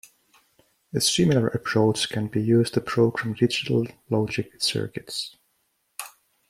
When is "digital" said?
3.35-3.85